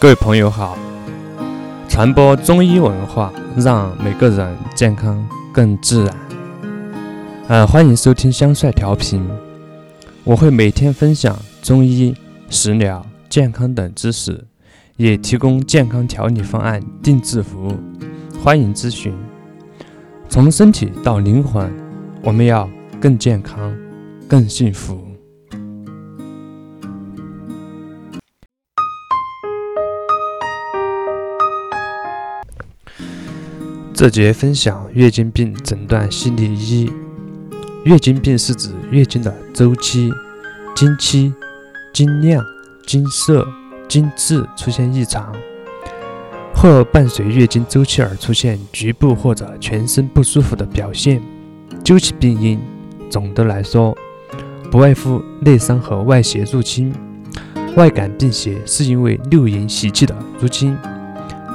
[0.00, 0.78] 各位朋友好，
[1.88, 6.16] 传播中医文化，让每个人健康更自然。
[7.48, 9.28] 呃，欢迎收听香帅调频，
[10.22, 12.14] 我会每天分享中医、
[12.48, 14.46] 食疗、健康等知识，
[14.96, 17.76] 也提供健康调理方案定制服务，
[18.40, 19.12] 欢迎咨询。
[20.28, 21.68] 从身体到灵魂，
[22.22, 23.76] 我们要更健康、
[24.28, 25.07] 更幸福。
[33.98, 36.88] 这节分享月经病诊断系列一。
[37.82, 40.08] 月经病是指月经的周期、
[40.76, 41.34] 经期、
[41.92, 42.40] 经量、
[42.86, 43.44] 经色、
[43.88, 45.34] 经质出现异常，
[46.54, 51.20] 或伴随月经周期而出现局部或者全身不舒服的表现。
[51.82, 52.60] 究其病因，
[53.10, 53.98] 总的来说，
[54.70, 56.94] 不外乎内伤和外邪入侵。
[57.74, 60.78] 外感病邪是因为六淫习气的入侵。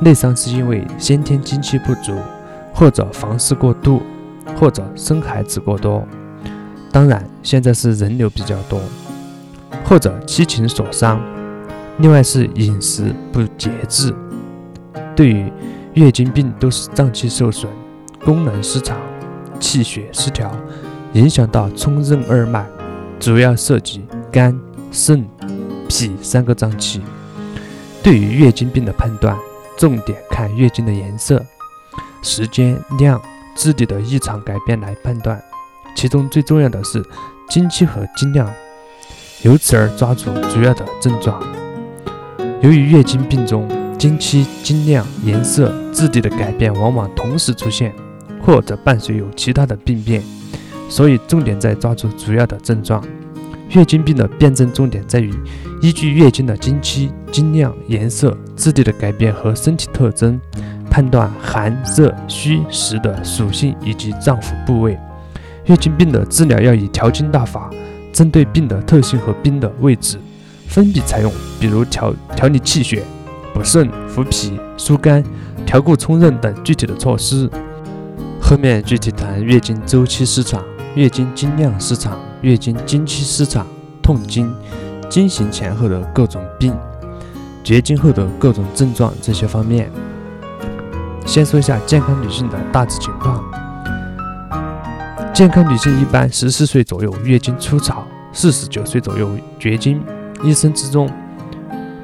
[0.00, 2.14] 内伤是因为先天精气不足，
[2.72, 4.02] 或者房事过度，
[4.56, 6.06] 或者生孩子过多。
[6.92, 8.80] 当然，现在是人流比较多，
[9.84, 11.20] 或者七情所伤。
[11.98, 14.14] 另外是饮食不节制。
[15.16, 15.52] 对于
[15.94, 17.68] 月经病，都是脏器受损、
[18.24, 18.96] 功能失常、
[19.58, 20.50] 气血失调，
[21.14, 22.64] 影响到冲任二脉，
[23.18, 24.56] 主要涉及肝、
[24.92, 25.26] 肾、
[25.88, 27.00] 脾三个脏器。
[28.00, 29.36] 对于月经病的判断。
[29.78, 31.42] 重点看月经的颜色、
[32.20, 33.22] 时间、量、
[33.54, 35.40] 质地的异常改变来判断，
[35.94, 37.02] 其中最重要的是
[37.48, 38.52] 经期和经量，
[39.42, 41.40] 由此而抓住主要的症状。
[42.60, 47.94] 由于月经病中经期、经量、颜色、质地的改变往往同时出现，
[48.42, 50.20] 或者伴随有其他的病变，
[50.88, 53.00] 所以重点在抓住主要的症状。
[53.70, 55.32] 月经病的辨证重点在于
[55.82, 60.40] 依据月经的经期、经量、颜色、质地的改变和身体特征，
[60.90, 64.98] 判断寒、热、虚、实的属性以及脏腑部位。
[65.66, 67.70] 月经病的治疗要以调经大法，
[68.12, 70.18] 针对病的特性和病的位置，
[70.66, 71.30] 分别采用，
[71.60, 73.04] 比如调调理气血、
[73.52, 75.22] 补肾、扶脾、疏肝、
[75.66, 77.48] 调固冲任等具体的措施。
[78.40, 80.64] 后面具体谈月经周期失常、
[80.94, 82.18] 月经经量失常。
[82.42, 83.66] 月经经期失常、
[84.00, 84.48] 痛经、
[85.10, 86.72] 经行前后的各种病、
[87.64, 89.90] 绝经后的各种症状这些方面，
[91.26, 93.42] 先说一下健康女性的大致情况。
[95.34, 99.28] 健康女性一般十四岁左右月经初潮，四十九岁左右
[99.58, 100.00] 绝经。
[100.44, 101.10] 一生之中，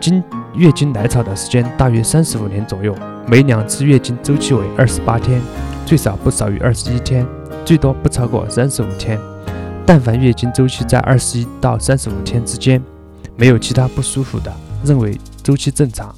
[0.01, 0.21] 经
[0.55, 2.93] 月经来潮的时间大约三十五年左右，
[3.29, 5.41] 每两次月经周期为二十八天，
[5.87, 7.25] 最少不少于二十一天，
[7.65, 9.19] 最多不超过三十五天。
[9.87, 12.83] 但凡月经周期在二十一到三十五天之间，
[13.37, 14.53] 没有其他不舒服的，
[14.85, 16.15] 认为周期正常。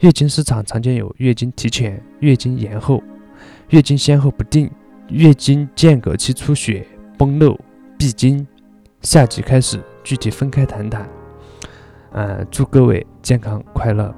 [0.00, 3.02] 月经失常常见有月经提前、月经延后、
[3.70, 4.70] 月经先后不定、
[5.08, 6.86] 月经间隔期出血、
[7.16, 7.58] 崩漏、
[7.96, 8.46] 闭经。
[9.02, 11.08] 下集开始具体分开谈谈。
[12.10, 14.12] 嗯，祝各位健康快乐。